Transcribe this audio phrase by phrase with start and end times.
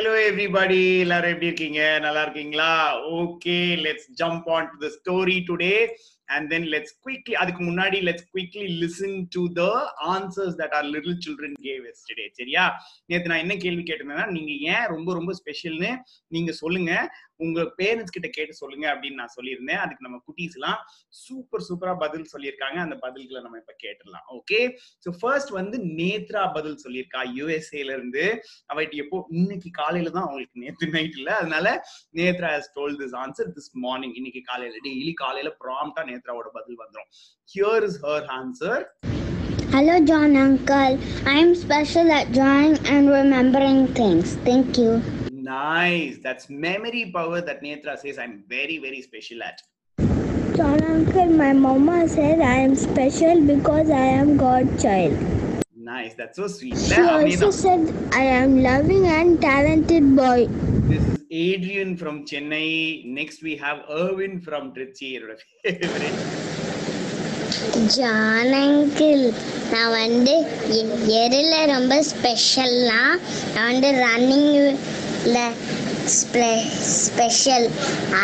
[0.00, 1.80] Hello everybody எல்லாரும் எப்படி இருக்கீங்க?
[2.04, 2.68] நல்லா இருக்கீங்களா?
[3.18, 5.74] Okay let's jump on to the story today
[6.28, 9.62] and then let's quickly அதுக்கு முன்னாடி let's quickly listen to the
[10.14, 12.64] answers that are little children gave yesterday சரியா?
[13.06, 15.90] நேத்து நான் என்ன கேள்வி கேட்டிருந்தேன்னா நீங்க ஏன் ரொம்ப ரொம்ப ஸ்பெஷல்னு
[16.28, 16.92] நீங்க சொல்லுங்க.
[17.44, 19.80] உங்க பேரண்ட்ஸ் கிட்ட கேட்டு சொல்லுங்க அப்படின்னு நான் சொல்லியிருந்தேன்.
[19.84, 20.78] அதுக்கு நம்ம குட்டீஸ் எல்லாம்
[21.22, 22.78] சூப்பர் சூப்பரா பதில் சொல்லியிருக்காங்க.
[22.86, 24.26] அந்த பதில்களை நம்ம இப்ப கேட்டுடலாம்.
[24.38, 24.60] ஓகே
[25.04, 28.24] ஸோ ஃபர்ஸ்ட் வந்து நேத்ரா பதில் சொல்லியிருக்கா யூஎஸ்ஏல இருந்து.
[28.72, 31.30] அவட்டு எப்போ இன்னைக்கு காலையில தான் அவங்களுக்கு நேத்து நைட் இல்ல.
[31.42, 31.66] அதனால
[32.20, 37.10] Nethra has told this answer this morning இன்னைக்கு காலையில டெய்லி காலையில ப்ராம்ப்டா நேத்ராவோட பதில் வந்துடும்
[37.54, 38.84] here is her answer
[39.74, 40.94] Hello, John Uncle.
[41.32, 44.34] I'm special at drawing and remembering things.
[44.48, 44.90] Thank you.
[45.50, 46.18] Nice.
[46.22, 49.60] That's memory power that Netra says I'm very, very special at.
[50.56, 55.16] John Uncle, my mama said I am special because I am God's child.
[55.76, 56.14] Nice.
[56.14, 56.78] That's so sweet.
[56.78, 60.46] She Le- also Amina, said I am loving and talented boy.
[60.92, 63.04] This is Adrian from Chennai.
[63.06, 65.12] Next we have Irwin from Trichy.
[67.94, 69.24] John uncle
[69.72, 70.34] நான் வந்து
[70.76, 73.00] எ- எருல ரொம்ப ஸ்பெஷல்னா
[73.54, 73.90] நான் வந்து
[75.20, 76.44] ரன்னிங்ல
[77.06, 77.66] special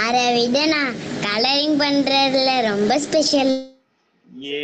[0.03, 0.95] அதை விட நான்
[1.27, 3.53] colouring பண்றதுல ரொம்ப ஸ்பெஷல்
[4.43, 4.63] ஏ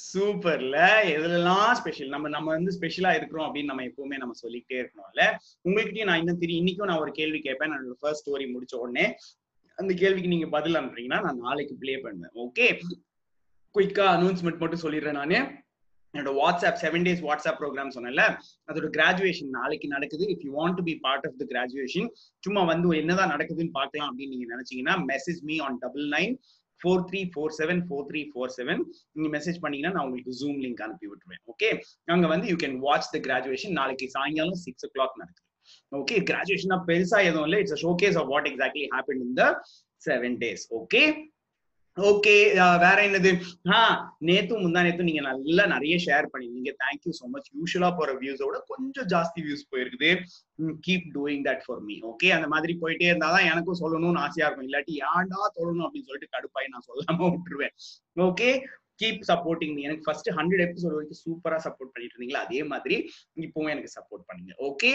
[0.00, 0.76] சூப்பர்ல.
[1.14, 5.24] எதுலலாம் ஸ்பெஷல் நம்ம நம்ம வந்து ஸ்பெஷலா இருக்கிறோம் அப்படின்னு நம்ம எப்பவுமே நம்ம சொல்லிக்கிட்டே இருக்கணும்ல.
[5.68, 7.72] உங்ககிட்டயும் நான் இன்னும் தெரியும் இன்னைக்கும் நான் ஒரு கேள்வி கேட்பேன்.
[7.74, 9.06] நான் ஃபர்ஸ்ட் ஸ்டோரி முடிச்ச உடனே
[9.78, 12.36] அந்த கேள்விக்கு நீங்க பதில் அனுப்புறீங்கன்னா நான் நாளைக்கு ப்ளே பண்ணுவேன்.
[12.44, 12.68] ஓகே
[13.74, 15.40] குயிக்கா அனௌன்ஸ்மெண்ட் மட்டும் சொல்லிடுறேன் நானு.
[16.14, 18.22] என்னோட WhatsApp seven days WhatsApp program சொன்னேன்ல
[18.70, 20.24] அதோட கிராஜுவேஷன் நாளைக்கு நடக்குது.
[20.34, 22.08] If you want to be part of the graduation
[22.46, 26.34] சும்மா வந்து என்னதான் நடக்குதுன்னு பார்க்கலாம் அப்படின்னு நீங்க நினைச்சீங்கன்னா message me on double nine
[26.80, 28.80] four three four seven four three four seven
[29.16, 31.42] நீங்க மெசேஜ் பண்ணீங்கன்னா நான் உங்களுக்கு ஜூம் லிங்க் அனுப்பி விட்டுருவேன்.
[31.52, 31.68] ஓகே
[32.14, 35.46] அங்க வந்து you can watch the graduation நாளைக்கு சாயங்காலம் சிக்ஸ் ஓ கிளாக் நடக்குது
[36.00, 37.58] ஓகே கிராஜுவேஷனா பெருசா எதுவும் இல்லை.
[37.64, 39.44] It's showcase of what exactly happen in the
[40.02, 41.02] seven days okay
[41.96, 42.34] okay
[42.82, 43.30] வேற என்னது?
[43.76, 43.78] ஆ
[44.28, 46.72] நேத்து முந்தா நேத்தும் நீங்க நல்லா நிறைய ஷேர் பண்ணிருந்தீங்க.
[46.82, 50.10] தேங்க்யூ சோ மச் யூஸ்வலா போற வியூஸோட கொஞ்சம் ஜாஸ்தி வியூஸ் போயிருக்குது.
[50.86, 54.68] Keep doing that for me okay அந்த மாதிரி போயிட்டே இருந்தாதான் எனக்கும் சொல்லணும்னு ஆசையா இருக்கும்.
[54.70, 57.74] இல்லாட்டி ஏன்டா சொல்லணும் அப்படின்னு சொல்லிட்டு கடுப்பாய் நான் சொல்லாம விட்டுருவேன்.
[58.28, 58.50] ஓகே
[59.00, 62.42] கீப் சப்போர்ட்டிங் மீ எனக்கு ஃபர்ஸ்ட் ஹண்ட்ரட் எபிசோட் வரைக்கும் சூப்பரா சப்போர்ட் பண்ணிட்டு இருந்தீங்களா?
[62.46, 62.96] அதே மாதிரி
[63.44, 64.52] இப்பவும் எனக்கு சப்போர்ட் பண்ணுங்க.
[64.68, 64.90] Okay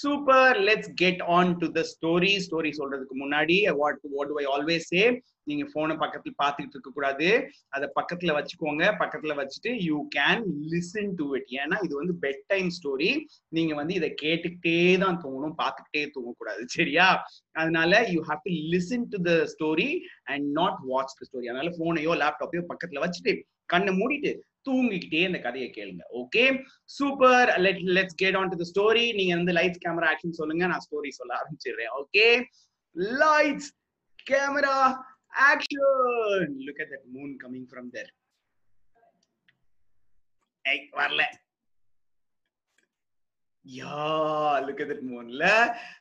[0.00, 5.04] super let's get on to the story story சொல்றதுக்கு முன்னாடி what what I always say
[5.44, 7.28] நீங்க போனை பக்கத்துல பாத்துக்கிட்டு இருக்க கூடாது.
[7.68, 8.84] அதை பக்கத்துல வச்சுக்கோங்க.
[9.02, 13.10] பக்கத்துல வச்சுட்டு you can listen to it ஏன்னா இது வந்து பெட் டைம் ஸ்டோரி
[13.48, 15.56] நீங்க வந்து இதை கேட்டுக்கிட்டே தான் தூங்கணும்.
[15.62, 16.64] பார்த்துக்கிட்டே தூங்கக்கூடாது.
[16.76, 17.08] சரியா?
[17.52, 19.90] அதனால you have to listen to the story
[20.24, 23.34] and not watch the story அதனால போனையோ லேப்டாப்பையோ பக்கத்துல வச்சுட்டு
[23.72, 24.32] கண்ணை மூடிட்டு
[24.68, 26.02] தூங்கிக்கிட்டே இந்த கதையை கேளுங்க.
[26.20, 26.42] Okay
[26.96, 30.66] super let let's get on to the story நீங்க வந்து லைட்ஸ் கேமரா ஆக்ஷன் சொல்லுங்க.
[30.66, 31.92] நான் ஸ்டோரி சொல்ல ஆரம்பிச்சிடுறேன்.
[32.00, 32.26] Okay
[33.22, 33.68] lights
[34.26, 34.76] camera
[35.34, 38.12] action look at that moon coming from there
[40.64, 41.22] ஏய் வரல.
[43.66, 43.98] யா
[44.64, 45.44] லுக் அட் தட் மூன்ல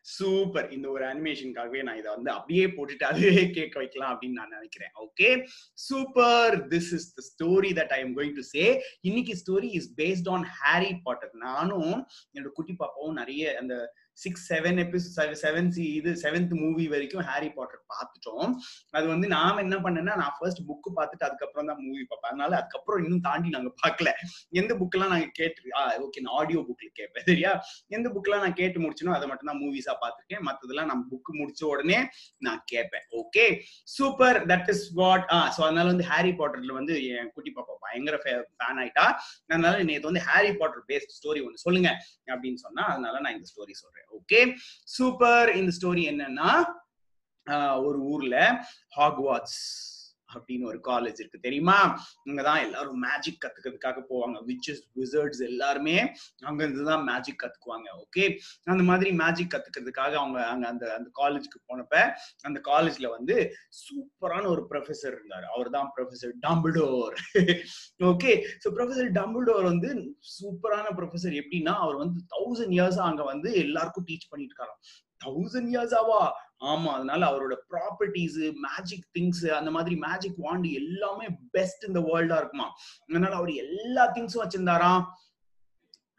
[0.02, 4.94] சூப்பர் இந்த ஒரு அனிமேஷனுக்காகவே நான் இதை வந்து அப்படியே போட்டுட்டு அதுவே கேட்க வைக்கலாம் அப்படின்னு நான் நினைக்கிறேன்.
[5.06, 5.30] Okay
[5.78, 8.66] super this is the story that I am going to say
[9.02, 11.96] இன்னைக்கு story is based on Harry Potter நானும்
[12.34, 13.76] என்னோட குட்டி பாப்பாவும் நிறைய அந்த
[14.18, 18.52] சிக்ஸ் செவன் எபிசோட் செவன் சி இது செவன்த் மூவி வரைக்கும் ஹாரி பாட்டர் பார்த்துட்டோம்.
[18.98, 22.32] அது வந்து நாம என்ன பண்ணேன்னா நான் ஃபர்ஸ்ட் புக்கு பார்த்துட்டு அதுக்கப்புறம் தான் மூவி பார்ப்பேன்.
[22.32, 24.12] அதனால அதுக்கப்புறம் இன்னும் தாண்டி நாங்க பார்க்கல.
[24.62, 27.54] எந்த புக்கெல்லாம் நாங்க கேட்டு ஆ ஓகே நான் ஆடியோ புக்ல கேட்பேன் சரியா?
[27.98, 30.44] எந்த புக்கெல்லாம் நான் கேட்டு முடிச்சனோ அதை மட்டும் தான் மூவிஸா பார்த்துருக்கேன்.
[30.50, 32.00] மத்ததெல்லாம் நான் புக் முடிச்ச உடனே
[32.48, 33.46] நான் கேட்பேன் okay
[33.96, 38.16] super that is what ah so அதனால வந்து ஹாரி பாட்டர்ல வந்து என் குட்டி பாப்பா பயங்கர
[38.24, 39.06] ஃபேன் ஆயிட்டா.
[39.52, 41.90] அதனால நேற்று வந்து ஹாரி பாட்டர் பேஸ்ட் ஸ்டோரி ஒன்று சொல்லுங்க
[42.34, 44.03] அப்படின்னு சொன்னா அதனால நான் இந்த ஸ்டோரி சொல்றேன்.
[44.12, 44.42] ஓகே
[44.88, 46.52] சூப்பர் இந்த ஸ்டோரி என்னன்னா
[47.48, 48.36] ஆஹ் ஒரு ஊர்ல
[48.98, 49.60] ஹாக்வாட்ஸ்
[50.36, 51.40] அப்படின்னு ஒரு காலேஜ் இருக்கு.
[51.40, 51.78] தெரியுமா?
[52.30, 54.38] அங்கதான் எல்லாரும் மேஜிக் கத்துக்கிறதுக்காக போவாங்க.
[54.50, 55.98] விச்சஸ் விசர்ட்ஸ் எல்லாருமே
[56.42, 57.88] அங்க இருந்துதான் மேஜிக் கத்துக்குவாங்க.
[58.04, 58.26] ஓகே
[58.66, 61.96] அந்த மாதிரி மேஜிக் கத்துக்கிறதுக்காக அவங்க அங்க அந்த அந்த காலேஜுக்கு போனப்ப
[62.42, 63.36] அந்த காலேஜ்ல வந்து
[63.84, 65.48] சூப்பரான ஒரு ப்ரொஃபசர் இருந்தாரு.
[65.56, 67.16] அவர் தான் professor Dumbledore
[68.12, 68.32] okay
[68.64, 69.90] so professor Dumbledore வந்து
[70.36, 74.80] சூப்பரான ப்ரொஃபசர் எப்படின்னா அவர் வந்து தௌசண்ட் இயர்ஸா அங்க வந்து எல்லாருக்கும் டீச் பண்ணிட்டு இருக்காராம்.
[75.26, 76.22] தௌசண்ட் இயர்ஸ் ஆவா?
[76.60, 78.38] ஆமா அதனால அவரோட ப்ராப்பர்ட்டிஸ்
[78.68, 82.68] மேஜிக் திங்ஸ் அந்த மாதிரி மேஜிக் வாண்டு எல்லாமே பெஸ்ட் இந்த வேர்ல்டா இருக்குமா?
[83.10, 85.04] அதனால அவர் எல்லா திங்ஸும் வச்சிருந்தாராம்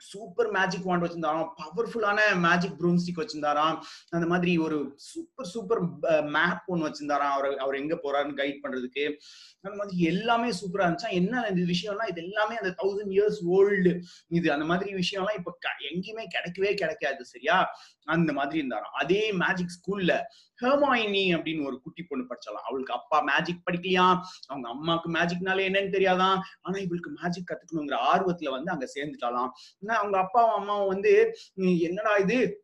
[0.05, 1.49] சூப்பர் மேஜிக் வாண்ட் வச்சிருந்தாராம்.
[1.65, 3.81] பவர்ஃபுல்லான மேஜிக் ப்ரூம் ஸ்டிக் வச்சிருந்தாராம்.
[4.09, 5.81] அந்த மாதிரி ஒரு சூப்பர் சூப்பர்
[6.23, 7.33] மேப் ஒன்று வச்சிருந்தாராம்.
[7.37, 9.17] அவர் அவர் எங்க போறாருன்னு கைட் பண்றதுக்கு.
[9.61, 11.11] அந்த மாதிரி எல்லாமே சூப்பரா இருந்துச்சா.
[11.11, 15.69] என்ன இந்த விஷயம்லாம் இது எல்லாமே அந்த தௌசண்ட் இயர்ஸ் ஓல்டு இது அந்த மாதிரி விஷயம்லாம் இப்ப க-
[15.95, 17.69] எங்கேயுமே கிடைக்கவே கிடைக்காது சரியா?
[18.05, 18.93] அந்த மாதிரி இருந்தாராம்.
[18.93, 20.21] அதே மேஜிக் ஸ்கூல்ல
[20.63, 24.21] ஹெர்மாயினி அப்படின்னு ஒரு குட்டி பொண்ணு படிச்சாலாம் அவளுக்கு அப்பா மேஜிக் படிக்கலையா?
[24.47, 29.49] அவங்க அம்மாவுக்கு மேஜிக்னாலே என்னன்னு தெரியாதான் ஆனா இவளுக்கு மேஜிக் கத்துக்கணுங்கிற ஆர்வத்துல வந்து அங்க சேர்ந்துட்டாலாம்
[29.97, 32.59] அவங்க அப்பாவும் அம்மாவும் வந்து "நீ என்னடா இது?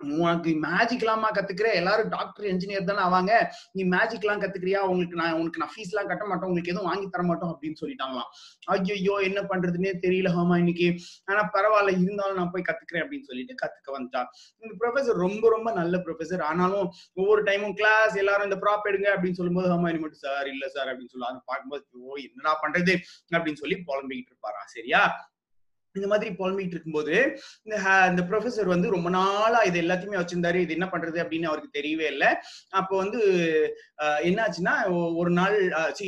[0.00, 1.74] உனக்கு மேஜிக் எல்லாமா கத்துக்கிற?
[1.74, 3.44] எல்லாரும் டாக்டர் இன்ஜினியர் தானே ஆவாங்க.
[3.72, 4.76] நீ மேஜிக் எல்லாம் கத்துக்கிறியா?
[4.76, 6.48] உங்களுக்கு நான் உனக்கு நான் ஃபீஸ் எல்லாம் கட்ட மாட்டோம்.
[6.48, 7.52] உங்களுக்கு எதுவும் வாங்கி தர மாட்டோம்.
[7.52, 8.28] அப்படின்னு சொல்லிட்டாங்களாம்.
[8.64, 10.94] ஐயோ என்ன பண்றதுன்னே தெரியல ஹோமா இன்னைக்கு.
[11.24, 13.06] ஆனா பரவாயில்ல இருந்தாலும் நான் போய் கத்துக்கிறேன்.
[13.06, 14.26] அப்படின்னு சொல்லிட்டு கத்துக்க வந்துட்டான்.
[14.58, 19.32] இந்த ப்ரொஃபசர் ரொம்ப ரொம்ப நல்ல ப்ரொஃபசர் ஆனாலும் ஒவ்வொரு டைமும் கிளாஸ் எல்லாரும் இந்த ப்ராப் எடுங்க அப்படின்னு
[19.32, 22.96] சொல்லும்போது ஹோமா மட்டும் சார் இல்ல சார் அப்படின்னு சொல்லி அதை பார்க்கும்போது ஓ என்னடா பண்றது?
[23.32, 24.66] அப்படின்னு சொல்லி புலம்பிக்கிட்டு இருப்பாராம்.
[24.66, 25.34] சரியா?
[25.96, 27.14] இந்த மாதிரி புலம்பிட்டு இருக்கும்போது
[27.62, 30.58] இந்த ஹ- இந்த ப்ரொஃபசர் வந்து ரொம்ப நாளா இது எல்லாத்தையுமே வச்சிருந்தாரு.
[30.64, 32.30] இது என்ன பண்றது அப்படின்னு அவருக்கு தெரியவே இல்லை.
[32.72, 33.20] அப்போ வந்து
[34.28, 34.74] என்னாச்சுன்னா
[35.20, 35.56] ஒரு நாள்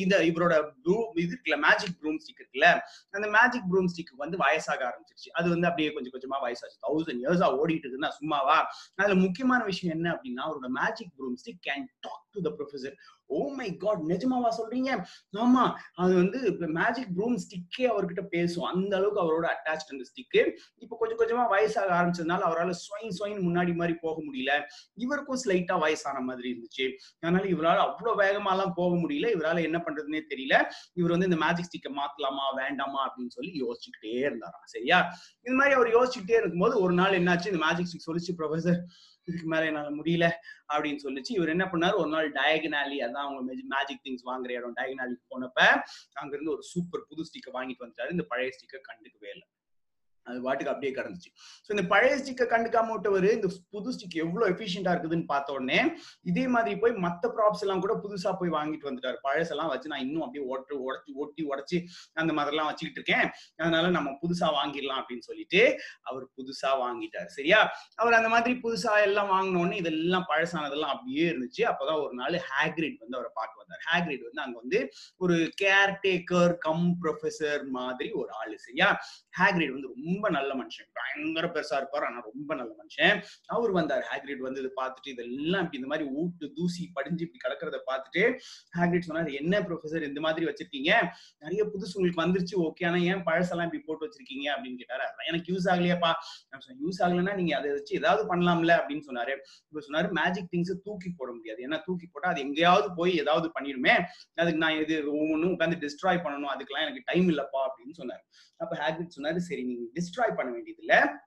[0.04, 2.68] இந்த இவரோட ப்ரூ இது இருக்குல்ல மேஜிக் ப்ரூம் ஸ்டிக் இருக்குல்ல
[3.10, 5.30] அந்த மேஜிக் ப்ரூம் ஸ்டிக் வந்து வயசாக ஆரம்பிச்சிருச்சு.
[5.32, 6.78] அது வந்து அப்படியே கொஞ்சம் கொஞ்சமா வயசாச்சு.
[6.86, 8.58] தௌசண்ட் இயர்ஸா ஓடிட்டு இருக்குன்னா சும்மாவா?
[8.96, 12.96] அதுல முக்கியமான விஷயம் என்ன அப்படின்னா அவரோட magic broom stick can talk to the professor
[13.28, 14.90] oh my God நிஜமாவா சொல்றீங்க?
[15.36, 15.64] ஆமா
[15.94, 16.38] அது வந்து
[16.78, 18.64] மேஜிக் ப்ரூம் ஸ்டிக்கே அவர்கிட்ட பேசும்.
[18.64, 20.42] அந்த அளவுக்கு அவரோட அட்டாச் அந்த ஸ்டிக்கு
[20.78, 24.52] இப்போ கொஞ்சம் கொஞ்சமா வயசாக ஆரம்பிச்சதுனால அவரால் ஸ்வைன் ஸ்வைன் முன்னாடி மாதிரி போக முடியல.
[24.94, 26.86] இவருக்கும் ஸ்லைட்டா வயசான மாதிரி இருந்துச்சு.
[27.20, 29.28] அதனால இவரால் அவ்வளவு வேகமாலாம் போக முடியல.
[29.36, 30.56] இவரால என்ன பண்றதுன்னே தெரியல.
[30.94, 34.66] இவர் வந்து இந்த மேஜிக் ஸ்டிக்கை மாத்தலாமா வேண்டாமா அப்படின்னு சொல்லி யோசிச்சுக்கிட்டே இருந்தாராம்.
[34.66, 35.00] சரியா?
[35.42, 37.52] இந்த மாதிரி அவர் யோசிச்சுக்கிட்டே இருக்கும்போது ஒரு நாள் என்னாச்சு?
[37.52, 38.80] இந்த மேஜிக் ஸ்டிக் சொல்லிச்சு ப்ரொஃபசர்
[39.28, 40.26] இதுக்கு மேல என்னால முடியல
[40.72, 41.32] அப்படின்னு சொல்லிச்சு.
[41.38, 41.94] இவர் என்ன பண்ணாரு?
[41.94, 43.40] ஒரு நாள் டயகனாலி அதான் அவங்க
[43.74, 44.76] மேஜிக் திங்ஸ் வாங்குற இடம்.
[44.76, 45.60] டயகனாலிக்கு போனப்ப
[46.12, 48.10] அங்க இருந்து ஒரு சூப்பர் புது ஸ்டிக்கை வாங்கிட்டு வந்துட்டாரு.
[48.10, 49.48] இந்த பழைய ஸ்டிக்கை கண்டுக்கவே இல்லை.
[50.28, 51.30] அது பாட்டுக்கு அப்படியே கிடந்துச்சு.
[51.64, 55.80] ஸோ இந்த பழைய ஸ்டிக்கை கண்டுக்காம விட்டவர் இந்த புது ஸ்டிக் எவ்வளோ எஃபிஷியண்டா இருக்குதுன்னு பார்த்த உடனே
[56.30, 59.18] இதே மாதிரி போய் மத்த ப்ராப்ஸ் எல்லாம் கூட புதுசா போய் வாங்கிட்டு வந்துட்டாரு.
[59.28, 61.78] பழசெல்லாம் வச்சு நான் இன்னும் அப்படியே ஒட்டு உடச்சி ஒட்டி உடச்சி
[62.22, 63.26] அந்த மாதிரிலாம் வச்சுக்கிட்டு இருக்கேன்.
[63.62, 65.62] அதனால நம்ம புதுசா வாங்கிடலாம் அப்படின்னு சொல்லிட்டு
[66.02, 67.30] அவர் புதுசா வாங்கிட்டாரு.
[67.38, 67.60] சரியா?
[68.02, 71.62] அவர் அந்த மாதிரி புதுசா எல்லாம் வாங்கினோடனே இதெல்லாம் பழசானதெல்லாம் அப்படியே இருந்துச்சு.
[71.70, 73.84] அப்பதான் ஒரு நாள் ஹேக்ரிட் வந்து அவரை பார்க்க வந்தார்.
[73.88, 74.80] ஹேக்ரிட் வந்து அங்க வந்து
[75.16, 78.56] ஒரு கேர்டேக்கர் கம் ப்ரொஃபசர் மாதிரி ஒரு ஆளு.
[78.66, 78.88] சரியா?
[79.38, 80.88] ஹேக்ரிட் வந்து ரொம்ப ரொம்ப நல்ல மனுஷன்.
[80.92, 83.22] பயங்கர பெருசா இருப்பார் ஆனா ரொம்ப நல்ல மனுஷன்.
[83.46, 87.78] அவர் வந்தார் ஹேக்ரிட் வந்து இதை பார்த்துட்டு இதெல்லாம் இப்படி இந்த மாதிரி ஊட்டு தூசி படிஞ்சு இப்படி கிடக்கிறத
[87.90, 88.22] பார்த்துட்டு
[88.78, 90.92] ஹேக்ரிட் சொன்னார் என்ன ப்ரொஃபசர் இந்த மாதிரி வச்சிருக்கீங்க?
[91.38, 94.46] நிறைய புதுசு உங்களுக்கு வந்துருச்சு ஓகே ஆனா ஏன் பழசெல்லாம் இப்படி போட்டு வச்சிருக்கீங்க?
[94.54, 95.02] அப்படின்னு கேட்டாரு.
[95.02, 96.12] அதெல்லாம் எனக்கு யூஸ் ஆகலையாப்பா.
[96.58, 98.72] சொன்னேன் யூஸ் ஆகலைன்னா நீங்க அதை வச்சு ஏதாவது பண்ணலாம்ல?
[98.80, 99.34] அப்படின்னு சொன்னாரு.
[99.68, 101.62] இப்ப சொன்னாரு மேஜிக் திங்ஸ் தூக்கி போட முடியாது.
[101.68, 104.04] ஏன்னா தூக்கி போட்டா அது எங்கேயாவது போய் ஏதாவது பண்ணிடுமே.
[104.34, 106.52] அதுக்கு நான் இது ஒவ்வொன்றும் உட்காந்து டிஸ்ட்ராய் பண்ணணும்.
[106.54, 107.60] அதுக்கெல்லாம் எனக்கு டைம் இல்லப்பா.
[107.68, 108.24] அப்படின்னு சொன்னாரு.
[108.56, 111.26] அப்ப ஹேக்ரிட் சொன்னாரு சரி நீங்க டிஸ்ட்ராய் பண்ண வேண்டியது இல்ல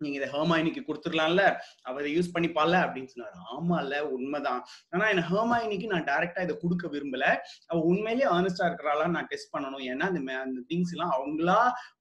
[0.00, 3.36] நீங்க இதை ஹர்மாயினிக்கு கொடுத்துடலாம்ல அவ இதை யூஸ் பண்ணிப்பால அப்படின்னு சொன்னாரு.
[3.54, 4.60] ஆமா இல்ல உண்மைதான்.
[4.90, 7.24] ஆனா என்ன ஹர்மாயினிக்கு நான் டைரக்டா இதை கொடுக்க விரும்பல.
[7.66, 9.84] அவ உண்மையிலேயே ஏர்னஸ்டா இருக்கிறாளா நான் டெஸ்ட் பண்ணணும்.
[9.90, 11.58] ஏன்னா அந்த அந்த திங்ஸ் எல்லாம் அவங்களா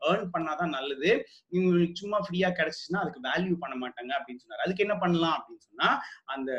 [0.10, 1.12] ஏர்ன் பண்ணாதான் நல்லது.
[1.94, 4.66] சும்மா ஃப்ரீயா கிடைச்சிச்சுன்னா அதுக்கு வேல்யூ பண்ண மாட்டாங்க அப்படின்னு சொன்னாரு.
[4.68, 5.90] அதுக்கு என்ன பண்ணலாம் அப்படின்னு சொன்னா
[6.26, 6.52] அந்த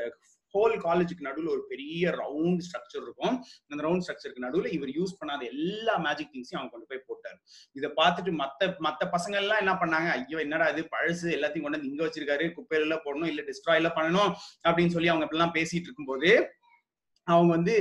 [0.54, 3.34] ஹோல் காலேஜுக்கு நடுவில் ஒரு பெரிய ரவுண்ட் ஸ்ட்ரக்சர் இருக்கும்.
[3.68, 7.38] அந்த ரவுண்ட் ஸ்ட்ரக்சருக்கு நடுவில் இவர் யூஸ் பண்ணாத எல்லா மேஜிக் திங்ஸையும் அவங்க கொண்டு போய் போட்டார்.
[7.72, 10.10] இதை பார்த்துட்டு மற்ற மற்ற பசங்க எல்லாம் என்ன பண்ணாங்க?
[10.18, 10.88] ஐயோ என்னடா இது?
[10.96, 12.46] பழசு எல்லாத்தையும் கொண்டு வந்து இங்க வச்சிருக்காரு.
[12.58, 14.32] குப்பையில போடணும் இல்ல டிஸ்ட்ராயில பண்ணணும்
[14.68, 16.30] அப்படின்னு சொல்லி அவங்க எல்லாம் பேசிட்டு இருக்கும்போது
[17.28, 17.75] அவங்க வந்து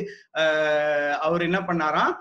[1.21, 2.13] அவர் என்ன பண்ணாராம்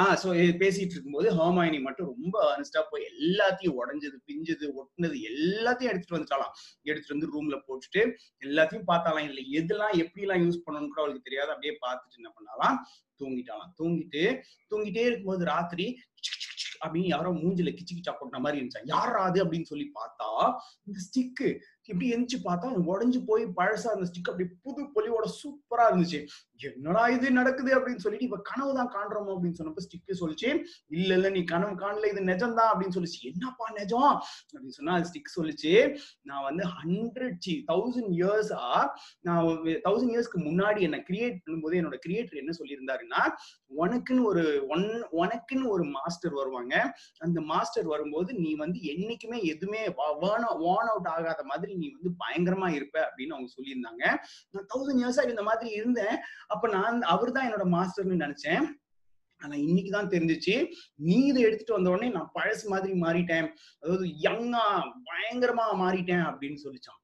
[0.00, 0.28] ஆஹ் ஸோ
[0.58, 7.16] பேசிட்டு இருக்கும்போது ஹோமாயினி மட்டும் ரொம்ப அனஸ்டா போய் எல்லாத்தையும் உடஞ்சது பிஞ்சது ஒட்டுனது எல்லாத்தையும் எடுத்துட்டு வந்துட்டாலாம் எடுத்துட்டு
[7.16, 8.02] வந்து ரூம்ல போட்டுட்டு
[8.42, 11.50] எல்லாத்தையும் பார்த்தாலாம் இல்லை எதெல்லாம் எப்படிலாம் யூஸ் பண்ணணும்னு கூட அவளுக்கு தெரியாது.
[11.50, 12.78] அப்படியே பார்த்துட்டு என்ன பண்ணாலாம்
[13.20, 14.24] தூங்கிட்டாலாம் தூங்கிட்டு
[14.72, 15.86] தூங்கிட்டே இருக்கும்போது ராத்திரி
[16.80, 20.28] அப்படின்னு யாரோ மூஞ்சில கிச்சு கிச்சா கொட்டின மாதிரி இருந்துச்சா யாரா அது அப்படின்னு சொல்லி பார்த்தா
[20.86, 21.48] இந்த ஸ்டிக்கு
[21.88, 26.20] இப்படி எந்திரிச்சு பார்த்தா உடஞ்சு போய் பழசா அந்த ஸ்டிக் அப்படி புது பொலிவோட சூப்பரா இருந்துச்சு.
[26.66, 30.48] என்னடா இது நடக்குது அப்படின்னு சொல்லிட்டு இப்ப கனவு தான் காண்றோமோ அப்படின்னு சொன்னப்ப ஸ்டிக்கு சொல்லிச்சு.
[30.88, 33.20] இல்ல இல்ல நீ கனவு காணல இது நிஜம்தான் அப்படின்னு சொல்லிச்சு.
[33.22, 34.14] என்னப்பா நிஜம்?
[34.52, 35.72] அப்படின்னு சொன்னா அது ஸ்டிக் சொல்லிச்சு.
[36.22, 38.62] நான் வந்து ஹண்ட்ரட் சி தௌசண்ட் இயர்ஸா
[39.20, 39.44] நான்
[39.86, 43.22] தௌசண்ட் இயர்ஸ்க்கு முன்னாடி என்ன கிரியேட் பண்ணும்போது என்னோட கிரியேட்டர் என்ன சொல்லியிருந்தாருன்னா
[43.82, 44.86] உனக்குன்னு ஒரு ஒன்
[45.22, 46.74] உனக்குன்னு ஒரு மாஸ்டர் வருவாங்க.
[47.18, 49.82] அந்த மாஸ்டர் வரும்போது நீ வந்து என்னைக்குமே எதுவுமே
[50.22, 54.04] வார்ன் அவுட் ஆகாத மாதிரி நீ வந்து பயங்கரமா இருப்ப அப்படின்னு அவங்க சொல்லியிருந்தாங்க.
[54.50, 56.16] நான் தௌசண்ட் இயர்ஸா இந்த மாதிரி இருந்தேன்.
[56.48, 58.64] அப்ப நான் அவர் தான் என்னோட மாஸ்டர்னு நினைச்சேன்.
[59.40, 60.54] ஆனா இன்னைக்குதான் தெரிஞ்சிச்சு.
[60.94, 63.48] நீ இதை எடுத்துட்டு வந்த உடனே நான் பழசு மாதிரி மாறிட்டேன்.
[63.80, 64.64] அதாவது யங்கா
[65.08, 67.00] பயங்கரமா மாறிட்டேன் அப்படின்னு சொல்லிச்சான்.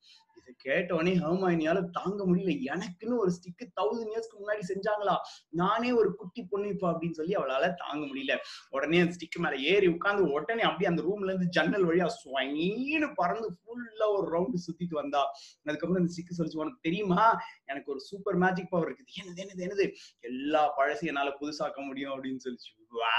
[0.64, 2.52] கேட்ட உடனே ஹர்மாயினியால தாங்க முடியல.
[2.72, 5.16] எனக்குன்னு ஒரு ஸ்டிக்கு தௌசண்ட் இயர்ஸ்க்கு முன்னாடி செஞ்சாங்களா?
[5.62, 8.36] நானே ஒரு குட்டி பொண்ணு இப்போ அப்படின்னு சொல்லி அவளால தாங்க முடியல.
[8.70, 13.50] உடனே அந்த ஸ்டிக் மேல ஏறி உட்கார்ந்து உடனே அப்படியே அந்த ரூம்ல இருந்து ஜன்னல் வழியா ஸ்வைன்னு பறந்து
[13.60, 15.22] ஃபுல்லா ஒரு ரவுண்டு சுத்திட்டு வந்தா.
[15.64, 17.24] அதுக்கப்புறம் அந்த ஸ்டிக் சொல்லிச்சு உனக்கு தெரியுமா?
[17.64, 19.14] எனக்கு ஒரு சூப்பர் மேஜிக் பவர் இருக்குது.
[19.20, 19.86] என்னது என்னது என்னது?
[20.20, 22.72] எல்லா பழசையும் என்னால புதுசாக்க முடியும் அப்படின்னு சொல்லிச்சு.
[22.94, 23.12] வா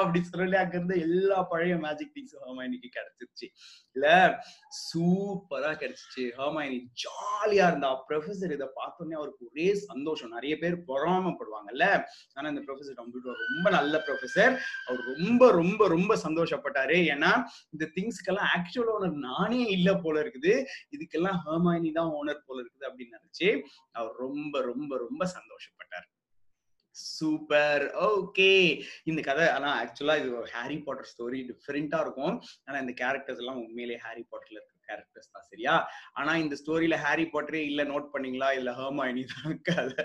[0.00, 3.46] அப்படி சொல்லி அங்க இருந்த எல்லா பழைய மேஜிக் திங்ஸும் ஹர்மாயினிக்கு கிடைச்சிருச்சு.
[3.96, 4.06] இல்ல
[4.86, 6.24] சூப்பரா கிடைச்சிச்சு.
[6.38, 10.30] ஹர்மாயினி ஜாலியா இருந்தா ப்ரொஃபசர் இதை பார்த்தோன்னே அவருக்கு ஒரே சந்தோஷம்.
[10.30, 11.86] நிறைய பேர் பொறாமப்படுவாங்கல்ல.
[12.34, 14.52] ஆனா இந்த ப்ரொஃபசர் கம்ப்யூட்டர் ரொம்ப நல்ல ப்ரொஃபசர்
[14.86, 16.98] அவர் ரொம்ப ரொம்ப ரொம்ப சந்தோஷப்பட்டாரு.
[17.14, 17.32] ஏன்னா
[17.70, 20.54] இந்த திங்ஸ்க்கெல்லாம் ஆக்சுவல் ஓனர் நானே இல்ல போல இருக்குது.
[20.96, 23.48] இதுக்கெல்லாம் ஹர்மாயினி தான் ஓனர் போல இருக்குது அப்படின்னு நினைச்சு
[23.92, 26.06] அவர் ரொம்ப ரொம்ப ரொம்ப சந்தோஷப்பட்டார்.
[27.16, 28.52] சூப்பர் ஓகே
[29.10, 32.36] இந்த கதை ஆனா ஆக்சுவலா இது ஒரு ஹாரி பாட்டர் ஸ்டோரி டிஃப்ரெண்டா இருக்கும்.
[32.66, 35.74] ஆனா இந்த கேரக்டர்ஸ் எல்லாம் உண்மையிலேயே ஹாரி பாட்டர்ல இருக்க கேரக்டர்ஸ் தான் சரியா?
[36.18, 38.48] ஆனா இந்த ஸ்டோரியில ஹாரி பாட்டரே இல்ல நோட் பண்ணீங்களா?
[38.58, 40.04] இல்ல ஹர்மாயினி தான் கதை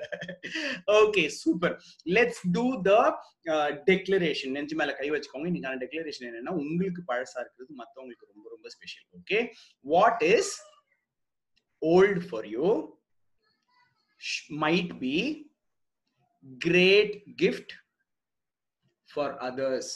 [1.00, 1.76] okay super
[2.18, 2.94] let's do the
[3.90, 5.50] declaration நெஞ்சு மேல கை வச்சுக்கோங்க.
[5.52, 9.40] இன்னைக்கான டெக்ளரேஷன் என்னன்னா உங்களுக்கு பழசா இருக்கிறது மத்தவங்களுக்கு ரொம்ப ரொம்ப special okay
[9.86, 10.52] what is
[11.82, 12.68] old for you
[14.66, 15.16] might be
[16.44, 17.74] great gift
[19.14, 19.94] for others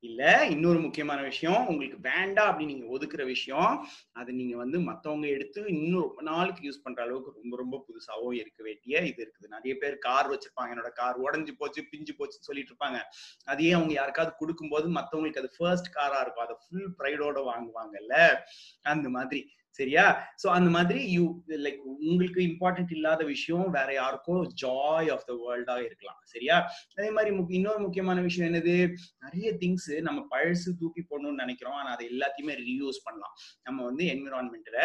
[0.00, 5.64] இல்ல இன்னொரு முக்கியமான விஷயம் உங்களுக்கு வேண்டாம் அப்படின்னு நீங்க ஒதுக்குற விஷயம் அது நீங்க வந்து மத்தவங்க எடுத்து
[5.66, 9.48] இன்னும் ரொம்ப நாளுக்கு யூஸ் பண்ற அளவுக்கு ரொம்ப ரொம்ப புதுசாவும் இருக்க வேண்டிய இது இருக்குது.
[9.48, 10.72] நிறைய பேர் கார் வச்சிருப்பாங்க.
[10.74, 13.00] என்னோட கார் உடஞ்சு போச்சு பிஞ்சு போச்சுன்னு சொல்லிட்டு இருப்பாங்க.
[13.44, 16.44] அதையே அவங்க யாருக்காவது கொடுக்கும்போது மத்தவங்களுக்கு அது ஃபர்ஸ்ட் காரா இருக்கும்.
[16.44, 18.36] அதை ஃபுல் ப்ரைடோட வாங்குவாங்கல்ல?
[18.82, 19.50] அந்த மாதிரி.
[19.78, 20.04] சரியா?
[20.42, 21.24] சோ அந்த மாதிரி யூ
[21.66, 26.56] லைக் உங்களுக்கு இம்பார்ட்டன்ட் இல்லாத விஷயம் வேற யாருக்கோ ஜாய் ஆஃப் த வேர்ல்டா இருக்கலாம் சரியா?
[26.98, 28.76] அதே மாதிரி இன்னொரு முக்கியமான விஷயம் என்னது?
[29.24, 31.78] நிறைய திங்ஸ் நம்ம பழசு தூக்கி போடணும்னு நினைக்கிறோம்.
[31.80, 33.34] ஆனா அதை எல்லாத்தையுமே ரீயூஸ் பண்ணலாம்.
[33.62, 34.78] நம்ம வந்து என்விரான்மெண்ட்ல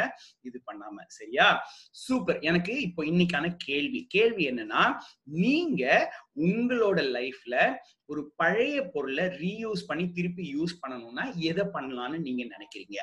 [0.50, 1.48] இது பண்ணாம சரியா?
[2.06, 4.02] சூப்பர் எனக்கு இப்போ இன்னைக்கான கேள்வி.
[4.16, 4.84] கேள்வி என்னன்னா
[5.42, 5.84] நீங்க
[6.48, 7.56] உங்களோட லைஃப்ல
[8.12, 12.98] ஒரு பழைய பொருளை ரீயூஸ் பண்ணி திருப்பி யூஸ் பண்ணணும்னா எதை பண்ணலாம்னு நீங்க நினைக்கிறீங்க?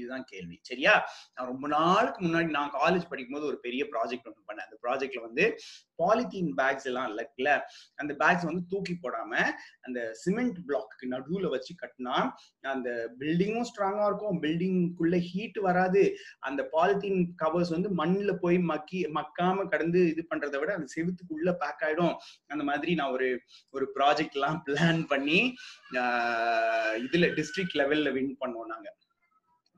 [0.00, 0.56] இதுதான் கேள்வி.
[0.70, 0.94] சரியா?
[1.34, 4.66] நான் ரொம்ப நாளுக்கு முன்னாடி நான் காலேஜ் படிக்கும்போது ஒரு பெரிய ப்ராஜெக்ட் ஒன்று பண்ணேன்.
[4.66, 5.44] அந்த ப்ராஜெக்ட்ல வந்து
[6.02, 7.50] பாலித்தீன் பேக்ஸ் எல்லாம் இல்லைல்ல
[8.02, 9.32] அந்த பேக்ஸ் வந்து தூக்கி போடாம
[9.86, 12.16] அந்த சிமெண்ட் பிளாக்கு நடுவுல வச்சு கட்டினா
[12.74, 14.40] அந்த பில்டிங்கும் ஸ்ட்ராங்கா இருக்கும்.
[14.42, 16.02] பில்டிங்குள்ள ஹீட் வராது.
[16.48, 21.84] அந்த பாலித்தீன் கவர்ஸ் வந்து மண்ணில் போய் மக்கி மக்காம கடந்து இது பண்றதை விட அந்த செவுத்துக்குள்ள பேக்
[21.88, 22.14] ஆயிடும்.
[22.52, 23.28] அந்த மாதிரி நான் ஒரு
[23.70, 25.38] ஒரு ப்ராஜெக்ட் எல்லாம் பிளான் பண்ணி
[27.04, 28.88] இதுல டிஸ்ட்ரிக்ட் லெவல்ல வின் பண்ணுவோம் நாங்க.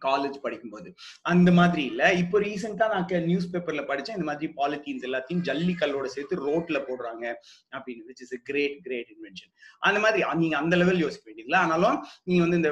[0.05, 0.89] காலேஜ் படிக்கும்போது.
[1.23, 2.13] அந்த மாதிரி இல்ல.
[2.23, 4.19] இப்போ ரீசெண்டா நான் நியூஸ் பேப்பர்ல படிச்சேன்.
[4.19, 7.25] இந்த மாதிரி பாலித்தீன்ஸ் எல்லாத்தையும் ஜல்லி கல்லோட சேர்த்து ரோட்ல போடுறாங்க
[7.77, 12.43] அப்படின்னு which is great great invention அந்த மாதிரி நீங்க அந்த லெவல் யோசிக்க வேண்டியதுல ஆனாலும் நீங்க
[12.47, 12.71] வந்து இந்த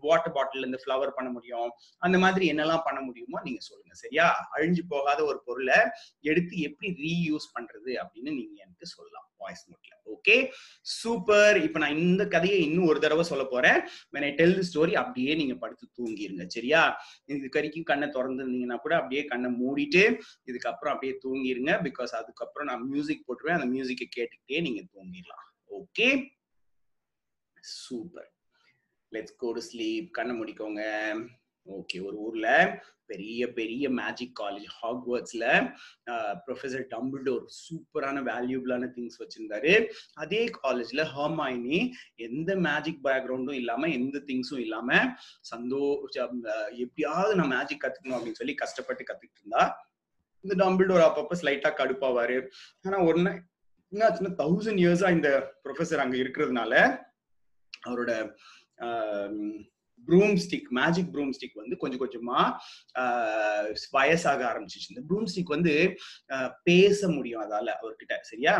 [0.00, 1.70] வாட்டர் பாட்டில் இந்த ஃபிளவர் பண்ண முடியும்.
[1.98, 4.26] அந்த மாதிரி என்னெல்லாம் பண்ண முடியுமோ நீங்க சொல்லுங்க சரியா?
[4.56, 5.78] அழிஞ்சு போகாத ஒரு பொருளை
[6.20, 9.26] எடுத்து எப்படி ரீயூஸ் பண்றது அப்படின்னு நீங்க எனக்கு சொல்லலாம்.
[9.38, 13.80] வாய்ஸ் நோட்ல ஓகே சூப்பர் இப்ப நான் இந்த கதையை இன்னும் ஒரு தடவை சொல்ல போறேன்.
[14.12, 16.46] When i tell the story அப்படியே நீங்க படுத்து தூங்கிருங்க.
[16.46, 17.00] சரியா?
[17.24, 21.88] இது வரைக்கும் கண்ணை திறந்துருந்தீங்கன்னா கூட அப்படியே கண்ணை மூடிட்டு இதுக்கப்புறம் அப்படியே தூங்கிருங்க.
[21.88, 23.60] பிகாஸ் அதுக்கப்புறம் நான் மியூசிக் போட்டுருவேன்.
[23.60, 25.46] அந்த மியூசிக்கை கேட்டுக்கிட்டே நீங்க தூங்கிடலாம்.
[25.78, 26.28] Okay
[27.60, 28.32] super
[29.12, 30.82] let's go to sleep கண்ணை முடிக்கோங்க.
[31.66, 32.48] ஓகே ஒரு ஊர்ல
[33.10, 35.44] பெரிய பெரிய மேஜிக் காலேஜ் ஹாக்வர்ட்ஸ்ல
[36.46, 39.72] ப்ரொஃபசர் டம்பிள்டோர் சூப்பரான வேல்யூபிளான திங்ஸ் வச்சிருந்தாரு.
[40.24, 41.80] அதே காலேஜ்ல ஹர்மாயினி
[42.28, 45.00] எந்த மேஜிக் பேக்ரவுண்டும் இல்லாம எந்த திங்ஸும் இல்லாம
[45.52, 46.38] சந்தோஷம்
[46.84, 49.64] எப்படியாவது நான் மேஜிக் கத்துக்கணும் அப்படின்னு சொல்லி கஷ்டப்பட்டு கத்துக்கிட்டு இருந்தா.
[50.44, 52.38] இந்த டம்பிள்டோர் அப்பப்ப ஸ்லைட்டா கடுப்பாவாரு.
[52.86, 53.30] ஆனா ஒன்னு
[53.92, 55.28] என்னாச்சுன்னா தௌசண்ட் இயர்ஸா இந்த
[55.64, 56.72] ப்ரொஃபசர் அங்க இருக்கிறதுனால
[57.88, 58.12] அவரோட
[60.06, 62.38] broom stick magic broom stick வந்து கொஞ்சம் கொஞ்சமா
[63.96, 64.88] வயசாக ஆரம்பிச்சிச்சு.
[64.92, 65.72] இந்த ப்ரூம் ஸ்டிக் வந்து
[66.68, 68.54] பேச முடியும் அதால அவர்கிட்ட சரியா?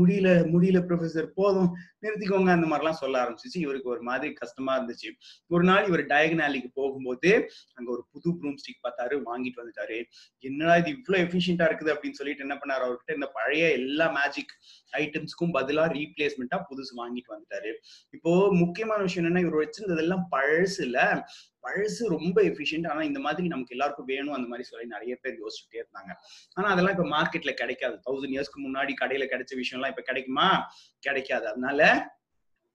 [0.00, 1.70] முடியல முடியல ப்ரொஃபசர் போதும்
[2.04, 3.58] நிறுத்திக்கோங்க அந்த மாதிரிலாம் சொல்ல ஆரம்பிச்சிச்சு.
[3.64, 5.10] இவருக்கு ஒரு மாதிரி கஷ்டமா இருந்துச்சு.
[5.54, 7.32] ஒரு நாள் இவர் டயகனாலிக்கு போகும்போது
[7.76, 9.98] அங்க ஒரு புது ப்ரூம் ஸ்டிக் பார்த்தாரு வாங்கிட்டு வந்துட்டாரு.
[10.44, 12.84] என்னடா இது இவ்வளவு எஃபிஷியன்டா இருக்குது அப்படின்னு சொல்லிட்டு என்ன பண்ணாரு?
[12.86, 14.54] அவர்கிட்ட இந்த பழைய எல்லா மேஜிக்
[15.02, 17.70] ஐட்டம்ஸ்க்கும் பதிலா ரீப்ளேஸ்மெண்டா புதுசு வாங்கிட்டு வந்துட்டாரு.
[18.16, 18.30] இப்போ
[18.62, 20.24] முக்கியமான விஷயம் என்னன்னா இவர் வச்சிருந்ததெல்லாம்
[20.60, 21.26] பழசு இல்ல
[21.62, 25.78] பழசு ரொம்ப எஃபிஷியன்ட் ஆனா இந்த மாதிரி நமக்கு எல்லாருக்கும் வேணும் அந்த மாதிரி சொல்லி நிறைய பேர் யோசிச்சுட்டே
[25.78, 26.12] இருந்தாங்க.
[26.52, 28.00] ஆனா அதெல்லாம் இப்ப மார்க்கெட்ல கிடைக்காது.
[28.06, 30.72] தௌசண்ட் இயர்ஸ்க்கு முன்னாடி கடையில கிடைச்ச விஷயம் எல்லாம் இப்ப கிடைக்குமா?
[30.98, 31.46] கிடைக்காது.
[31.48, 32.08] அதனால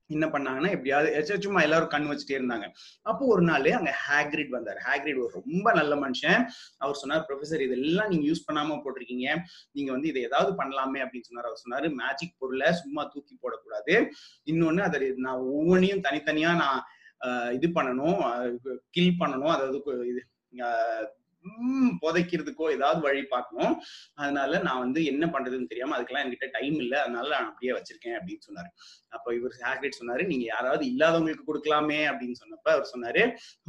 [0.08, 2.72] என்ன பண்ணாங்கன்னா எப்படியாவது சும்மா எல்லாரும் கண் வச்சுட்டே இருந்தாங்க.
[3.02, 4.82] அப்போ ஒரு நாள் அங்க ஹேக்ரிட் வந்தார்.
[4.86, 6.46] ஹேக்ரிட் ஒரு ரொம்ப நல்ல மனுஷன்.
[6.78, 9.38] அவர் சொன்னார் ப்ரொஃபசர் இதெல்லாம் நீங்க யூஸ் பண்ணாம போட்டிருக்கீங்க.
[9.72, 11.52] நீங்க வந்து இதை ஏதாவது பண்ணலாமே அப்படின்னு சொன்னார்.
[11.52, 14.10] அவர் சொன்னாரு மேஜிக் பொருளை சும்மா தூக்கி போடக்கூடாது.
[14.46, 16.86] இன்னொன்னு அதை நான் ஒவ்வொன்றையும் தனித்தனியா நான்
[17.54, 18.18] இது பண்ணணும்
[18.92, 20.22] கில் பண்ணணும் அதாவது இது
[22.04, 23.74] புதைக்கிறதுக்கோ ஏதாவது வழி பார்க்கணும்.
[24.14, 27.00] அதனால நான் வந்து என்ன பண்றதுன்னு தெரியாம அதுக்கெல்லாம் என்கிட்ட டைம் இல்லை.
[27.00, 28.70] அதனால நான் அப்படியே வச்சிருக்கேன் அப்படின்னு சொன்னாரு.
[29.10, 33.22] அப்ப இவர் ஹேக்ரிட் சொன்னாரு நீங்க யாராவது இல்லாதவங்களுக்கு கொடுக்கலாமே அப்படின்னு சொன்னப்ப அவர் சொன்னாரு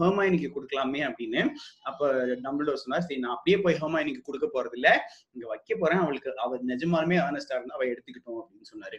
[0.02, 1.42] ஹோமாயினிக்கு கொடுக்கலாமே அப்படின்னு.
[1.82, 2.10] அப்ப
[2.44, 4.88] டம்பிள்டோர் சொன்னார் சரி நான் அப்படியே போய் ஹோமாயினிக்கு கொடுக்க போறது இல்ல
[5.32, 6.02] இங்க வைக்க போறேன்.
[6.04, 8.98] அவளுக்கு அவர் நிஜமாலுமே ஆனஸ்டா இருந்தா அவ எடுத்துக்கிட்டோம் அப்படின்னு சொன்னாரு.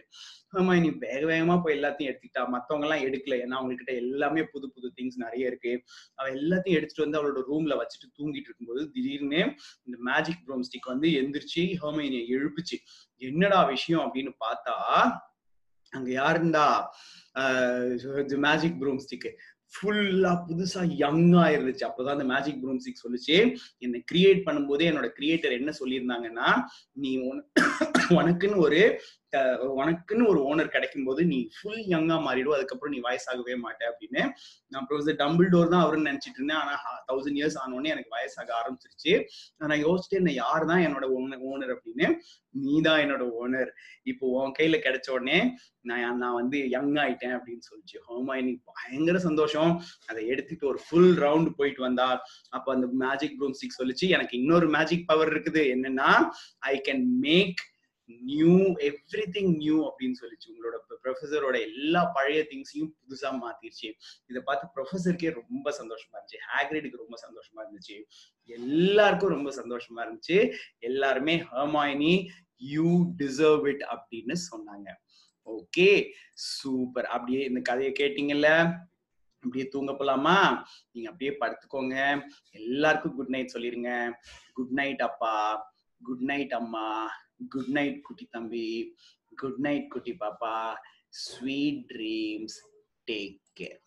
[0.56, 3.36] ஹோமாயினி வேக வேகமா போய் எல்லாத்தையும் எடுத்துக்கிட்டா மத்தவங்க எல்லாம் எடுக்கல.
[3.44, 5.74] ஏன்னா அவங்ககிட்ட எல்லாமே புது புது திங்ஸ் நிறைய இருக்கு.
[6.14, 9.42] அவ எல்லாத்தையும் எடுத்துட்டு வந்து அவளோட ரூம்ல வச்சுட்டு தூங்கிட்டு இருக்கும்போது திடீர்னு
[9.86, 12.76] இந்த மேஜிக் ப்ரோம் ஸ்டிக் வந்து எந்திரிச்சு ஹோமைனியை எழுப்புச்சு.
[13.30, 14.74] என்னடா விஷயம் அப்படின்னு பார்த்தா
[15.92, 16.66] அங்க யாருண்டா?
[18.48, 19.30] மேஜிக் ப்ரூம் ஸ்டிக்
[19.72, 23.36] ஃபுல்லா புதுசா யங்கா இருந்துச்சு அப்பதான் அந்த மேஜிக் ப்ரூம் ஸ்டிக் சொல்லிச்சு.
[23.84, 26.48] என்னை கிரியேட் பண்ணும்போதே என்னோட கிரியேட்டர் என்ன சொல்லியிருந்தாங்கன்னா
[27.02, 27.10] நீ
[28.18, 28.80] உனக்குன்னு ஒரு
[29.80, 34.22] உனக்குன்னு ஒரு ஓனர் கிடைக்கும் போது நீ ஃபுல் யங்கா மாறிடும் அதுக்கப்புறம் நீ வயசாகவே மாட்டே அப்படின்னு.
[34.72, 36.60] நான் ப்ரொஃபசர் டம்பிள் டோர் தான் அவருன்னு நினைச்சிட்டு இருந்தேன்.
[36.62, 36.74] ஆனா
[37.10, 39.14] தௌசண்ட் இயர்ஸ் ஆனோடனே எனக்கு வயசாக ஆரம்பிச்சிருச்சு.
[39.70, 41.06] நான் யோசிச்சுட்டு என்ன யார் தான் என்னோட
[41.50, 42.08] ஓனர் அப்படின்னு?
[42.64, 43.70] நீ தான் என்னோட ஓனர்
[44.10, 45.38] இப்போ உன் கையில கிடைச்ச உடனே
[45.88, 47.98] நான் நான் வந்து யங் ஆயிட்டேன் அப்படின்னு சொல்லிச்சு.
[48.08, 49.72] ஹோமாயினி பயங்கர சந்தோஷம்.
[50.10, 52.08] அதை எடுத்துட்டு ஒரு ஃபுல் ரவுண்ட் போயிட்டு வந்தா.
[52.56, 54.06] அப்ப அந்த மேஜிக் ப்ரூம் ஸ்டிக் சொல்லிச்சு.
[54.16, 55.64] எனக்கு இன்னொரு மேஜிக் பவர் இருக்குது.
[55.76, 56.12] என்னன்னா
[56.72, 57.60] I can make
[58.08, 58.56] new
[59.32, 60.48] everything new அப்படின்னு சொல்லிச்சு.
[60.48, 63.92] உங்களோட ப்ரொஃபஸரோட எல்லா பழைய திங்ஸையும் புதுசா மாத்திருச்சு.
[64.26, 66.38] இதை பார்த்து ப்ரொஃபஸருக்கே ரொம்ப சந்தோஷமா இருந்துச்சு.
[66.52, 68.02] ஹேக்ரிடுக்கு ரொம்ப சந்தோஷமா இருந்துச்சு.
[68.44, 70.54] எல்லாருக்கும் ரொம்ப சந்தோஷமா இருந்துச்சு.
[70.78, 74.88] எல்லாருமே ஹர்மாயினி யூ டிசர்வ் இட் அப்படின்னு சொன்னாங்க.
[75.46, 78.76] ஓகே சூப்பர் அப்படியே இந்த கதையை கேட்டீங்கல்ல?
[79.40, 80.64] அப்படியே தூங்க போலாமா?
[80.90, 82.20] நீங்க அப்படியே படுத்துக்கோங்க.
[82.50, 84.12] எல்லாருக்கும் குட் நைட் சொல்லிருங்க.
[84.52, 85.70] குட் நைட் அப்பா.
[86.02, 87.10] குட் நைட் அம்மா.
[87.40, 88.66] குட் நைட் குட்டி தம்பி
[89.32, 90.54] குட் நைட் குட்டி பாப்பா
[91.24, 92.58] ஸ்வீட் ட்ரீம்ஸ்
[93.08, 93.78] டேக் கேர்